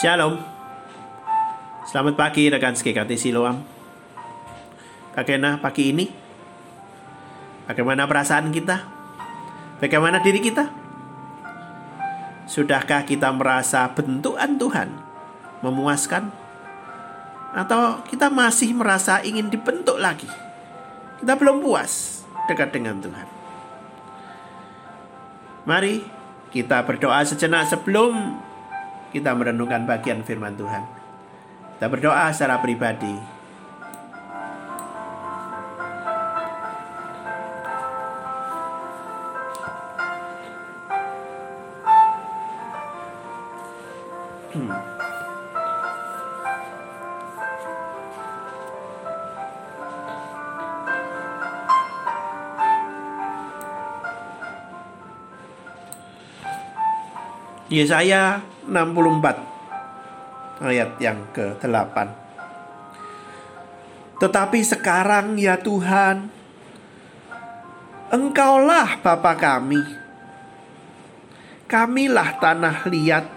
Shalom. 0.00 0.40
Selamat 1.84 2.16
pagi 2.16 2.48
rekan 2.48 2.72
SKKT 2.72 3.20
Siloam. 3.20 3.60
Bagaimana 5.12 5.60
pagi 5.60 5.92
ini? 5.92 6.08
Bagaimana 7.68 8.08
perasaan 8.08 8.48
kita? 8.48 8.80
Bagaimana 9.76 10.24
diri 10.24 10.40
kita? 10.40 10.72
Sudahkah 12.48 13.04
kita 13.04 13.28
merasa 13.28 13.92
bentukan 13.92 14.56
Tuhan 14.56 14.88
memuaskan? 15.60 16.32
Atau 17.52 18.00
kita 18.08 18.32
masih 18.32 18.72
merasa 18.72 19.20
ingin 19.20 19.52
dibentuk 19.52 20.00
lagi? 20.00 20.32
Kita 21.20 21.36
belum 21.36 21.60
puas 21.60 22.24
dekat 22.48 22.72
dengan 22.72 23.04
Tuhan. 23.04 23.28
Mari 25.68 26.00
kita 26.56 26.88
berdoa 26.88 27.20
sejenak 27.20 27.68
sebelum 27.68 28.48
kita 29.10 29.34
merenungkan 29.34 29.84
bagian 29.86 30.22
firman 30.22 30.54
Tuhan. 30.54 30.86
Kita 31.76 31.86
berdoa 31.90 32.30
secara 32.30 32.62
pribadi. 32.62 33.14
Hmm. 44.50 45.09
Yesaya 57.70 58.42
64 58.66 60.66
ayat 60.66 60.90
yang 60.98 61.22
ke-8. 61.30 61.96
Tetapi 64.18 64.58
sekarang 64.66 65.38
ya 65.38 65.54
Tuhan, 65.54 66.26
Engkaulah 68.10 68.98
Bapa 68.98 69.38
kami. 69.38 69.78
Kamilah 71.70 72.42
tanah 72.42 72.90
liat 72.90 73.30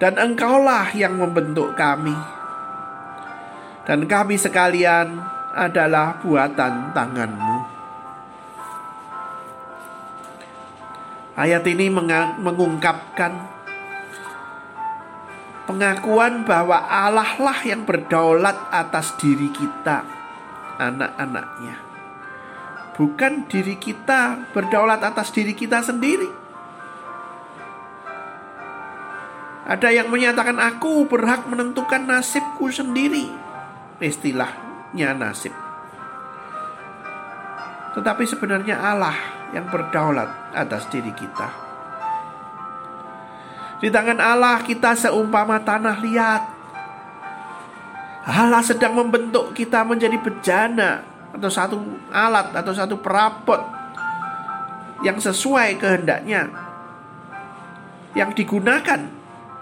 dan 0.00 0.16
Engkaulah 0.16 0.96
yang 0.96 1.20
membentuk 1.20 1.76
kami. 1.76 2.16
Dan 3.84 4.08
kami 4.08 4.40
sekalian 4.40 5.20
adalah 5.52 6.16
buatan 6.24 6.96
tanganmu. 6.96 7.75
Ayat 11.36 11.68
ini 11.68 11.92
mengungkapkan 11.92 13.36
pengakuan 15.68 16.48
bahwa 16.48 16.80
Allah 16.80 17.36
lah 17.36 17.60
yang 17.60 17.84
berdaulat 17.84 18.56
atas 18.72 19.12
diri 19.20 19.52
kita, 19.52 20.00
anak-anaknya. 20.80 21.76
Bukan 22.96 23.44
diri 23.52 23.76
kita 23.76 24.48
berdaulat 24.56 25.04
atas 25.04 25.28
diri 25.28 25.52
kita 25.52 25.84
sendiri. 25.84 26.48
Ada 29.68 29.92
yang 29.92 30.08
menyatakan 30.08 30.56
aku 30.56 31.04
berhak 31.04 31.44
menentukan 31.44 32.08
nasibku 32.08 32.72
sendiri. 32.72 33.28
Istilahnya 34.00 35.12
nasib. 35.12 35.65
Tetapi 37.96 38.28
sebenarnya 38.28 38.76
Allah 38.76 39.16
yang 39.56 39.72
berdaulat 39.72 40.52
atas 40.52 40.84
diri 40.92 41.16
kita. 41.16 41.48
Di 43.80 43.88
tangan 43.88 44.20
Allah 44.20 44.60
kita 44.60 44.92
seumpama 44.92 45.64
tanah 45.64 45.96
liat. 46.04 46.42
Allah 48.26 48.60
sedang 48.60 49.00
membentuk 49.00 49.56
kita 49.56 49.80
menjadi 49.88 50.20
bejana 50.20 51.00
atau 51.32 51.48
satu 51.48 51.76
alat 52.12 52.52
atau 52.52 52.72
satu 52.76 53.00
perabot 53.00 53.60
yang 55.00 55.16
sesuai 55.16 55.80
kehendaknya 55.80 56.52
yang 58.12 58.32
digunakan 58.36 59.08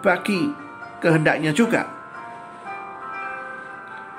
bagi 0.02 0.50
kehendaknya 0.98 1.54
juga. 1.54 1.86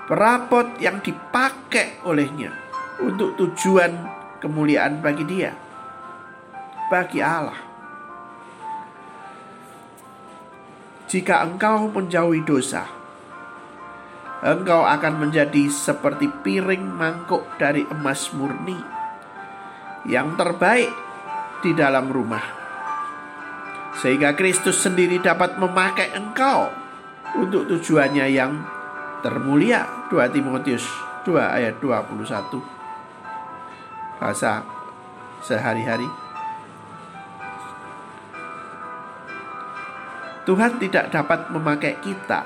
Perabot 0.06 0.78
yang 0.78 1.02
dipakai 1.02 2.06
olehnya 2.06 2.65
untuk 3.01 3.35
tujuan 3.35 3.91
kemuliaan 4.39 5.03
bagi 5.03 5.25
dia, 5.28 5.51
bagi 6.88 7.19
Allah. 7.19 7.57
Jika 11.06 11.45
engkau 11.45 11.89
menjauhi 11.91 12.41
dosa, 12.44 12.85
engkau 14.41 14.83
akan 14.83 15.28
menjadi 15.28 15.69
seperti 15.69 16.28
piring 16.44 16.81
mangkuk 16.81 17.45
dari 17.61 17.85
emas 17.88 18.33
murni 18.33 18.78
yang 20.06 20.38
terbaik 20.38 20.91
di 21.62 21.72
dalam 21.73 22.09
rumah. 22.09 22.44
Sehingga 23.95 24.35
Kristus 24.35 24.83
sendiri 24.83 25.23
dapat 25.23 25.56
memakai 25.56 26.12
engkau 26.13 26.67
untuk 27.39 27.66
tujuannya 27.69 28.27
yang 28.27 28.59
termulia. 29.23 29.88
2 30.12 30.35
Timotius 30.35 30.85
2 31.25 31.33
ayat 31.41 31.81
21 31.81 32.22
bahasa 32.22 32.75
sehari-hari. 35.44 36.08
Tuhan 40.46 40.78
tidak 40.78 41.09
dapat 41.09 41.50
memakai 41.50 41.98
kita 42.06 42.46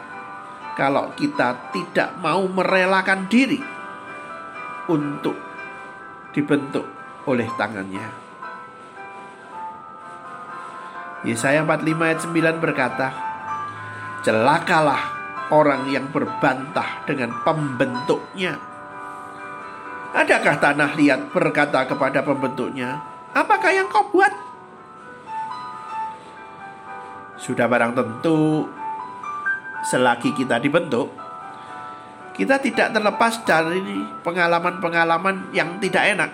kalau 0.80 1.12
kita 1.20 1.76
tidak 1.76 2.16
mau 2.24 2.48
merelakan 2.48 3.28
diri 3.28 3.60
untuk 4.88 5.36
dibentuk 6.32 6.88
oleh 7.28 7.46
tangannya. 7.60 8.08
Yesaya 11.28 11.68
45 11.68 12.00
ayat 12.00 12.20
9 12.24 12.64
berkata, 12.64 13.08
Celakalah 14.24 15.04
orang 15.52 15.92
yang 15.92 16.08
berbantah 16.08 17.04
dengan 17.04 17.36
pembentuknya. 17.44 18.69
Adakah 20.10 20.56
tanah 20.58 20.98
liat 20.98 21.30
berkata 21.30 21.86
kepada 21.86 22.26
pembentuknya, 22.26 22.98
Apakah 23.30 23.70
yang 23.70 23.86
kau 23.94 24.10
buat? 24.10 24.34
Sudah 27.38 27.70
barang 27.70 27.94
tentu 27.94 28.66
selagi 29.86 30.34
kita 30.36 30.58
dibentuk, 30.60 31.14
kita 32.36 32.60
tidak 32.60 32.92
terlepas 32.92 33.44
dari 33.46 33.80
pengalaman-pengalaman 34.26 35.54
yang 35.56 35.78
tidak 35.80 36.04
enak. 36.18 36.32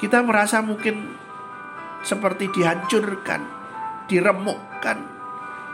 Kita 0.00 0.22
merasa 0.24 0.62
mungkin 0.64 1.18
seperti 2.02 2.50
dihancurkan, 2.50 3.42
diremukkan, 4.10 4.98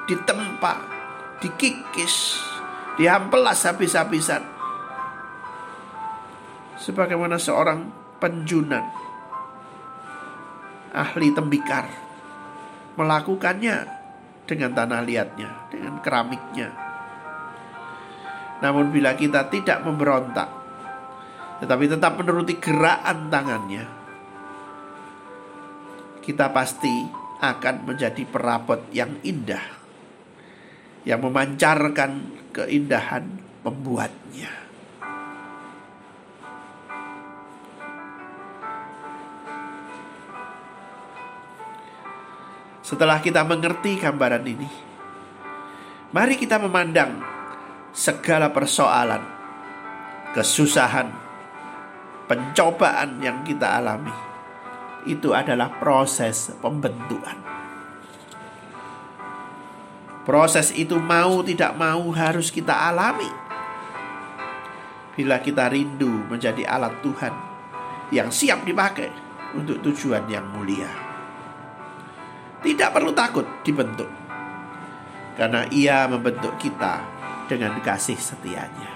ditempa, 0.04 0.74
dikikis, 1.40 2.42
dihampelas 3.00 3.64
habis-habisan. 3.64 4.57
Sebagaimana 6.88 7.36
seorang 7.36 7.84
penjunan, 8.16 8.80
ahli 10.88 11.28
tembikar, 11.36 11.84
melakukannya 12.96 13.76
dengan 14.48 14.72
tanah 14.72 15.04
liatnya, 15.04 15.68
dengan 15.68 16.00
keramiknya. 16.00 16.72
Namun 18.64 18.88
bila 18.88 19.12
kita 19.20 19.52
tidak 19.52 19.84
memberontak, 19.84 20.48
tetapi 21.60 21.92
tetap 21.92 22.16
menuruti 22.16 22.56
gerakan 22.56 23.28
tangannya, 23.28 23.84
kita 26.24 26.48
pasti 26.56 27.04
akan 27.44 27.84
menjadi 27.84 28.24
perabot 28.24 28.80
yang 28.96 29.12
indah, 29.28 29.76
yang 31.04 31.20
memancarkan 31.20 32.32
keindahan 32.56 33.28
pembuatnya. 33.60 34.67
Setelah 42.88 43.20
kita 43.20 43.44
mengerti 43.44 44.00
gambaran 44.00 44.48
ini, 44.48 44.64
mari 46.08 46.40
kita 46.40 46.56
memandang 46.56 47.20
segala 47.92 48.48
persoalan, 48.48 49.20
kesusahan, 50.32 51.12
pencobaan 52.24 53.20
yang 53.20 53.44
kita 53.44 53.76
alami. 53.76 54.16
Itu 55.04 55.36
adalah 55.36 55.68
proses 55.76 56.48
pembentukan. 56.64 57.36
Proses 60.24 60.72
itu 60.72 60.96
mau 60.96 61.44
tidak 61.44 61.76
mau 61.76 62.08
harus 62.16 62.48
kita 62.48 62.72
alami. 62.72 63.28
Bila 65.12 65.44
kita 65.44 65.68
rindu 65.68 66.24
menjadi 66.32 66.64
alat 66.64 67.04
Tuhan 67.04 67.36
yang 68.16 68.32
siap 68.32 68.64
dipakai 68.64 69.12
untuk 69.52 69.76
tujuan 69.84 70.24
yang 70.32 70.48
mulia. 70.56 71.07
Tidak 72.58 72.90
perlu 72.90 73.14
takut 73.14 73.46
dibentuk. 73.62 74.10
Karena 75.38 75.62
ia 75.70 76.10
membentuk 76.10 76.58
kita 76.58 76.98
dengan 77.46 77.78
kasih 77.78 78.18
setianya. 78.18 78.90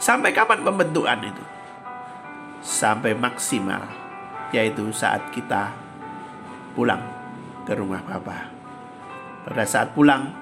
Sampai 0.00 0.32
kapan 0.32 0.64
pembentukan 0.64 1.20
itu? 1.22 1.44
Sampai 2.64 3.12
maksimal, 3.12 3.84
yaitu 4.50 4.88
saat 4.90 5.28
kita 5.30 5.70
pulang 6.72 7.00
ke 7.68 7.76
rumah 7.76 8.00
Bapa. 8.02 8.48
Pada 9.44 9.64
saat 9.68 9.92
pulang, 9.92 10.32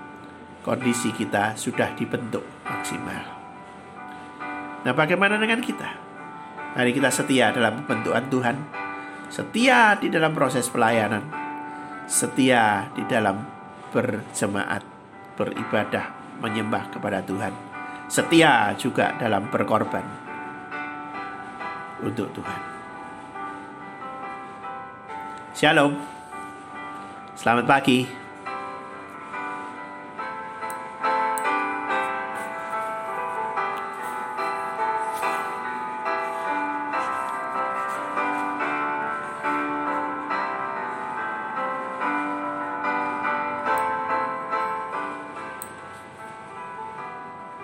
kondisi 0.62 1.10
kita 1.10 1.58
sudah 1.58 1.90
dibentuk 1.98 2.46
maksimal. 2.62 3.22
Nah, 4.82 4.94
bagaimana 4.94 5.38
dengan 5.38 5.58
kita? 5.58 5.90
Mari 6.78 6.90
kita 6.94 7.10
setia 7.10 7.50
dalam 7.50 7.82
pembentukan 7.82 8.24
Tuhan, 8.30 8.56
setia 9.28 9.98
di 9.98 10.08
dalam 10.08 10.32
proses 10.32 10.70
pelayanan, 10.70 11.41
setia 12.12 12.92
di 12.92 13.00
dalam 13.08 13.40
berjemaat, 13.88 14.84
beribadah, 15.32 16.12
menyembah 16.44 16.92
kepada 16.92 17.24
Tuhan, 17.24 17.56
setia 18.04 18.76
juga 18.76 19.16
dalam 19.16 19.48
berkorban 19.48 20.04
untuk 22.04 22.28
Tuhan. 22.36 22.60
Shalom. 25.56 25.96
Selamat 27.32 27.64
pagi. 27.64 28.21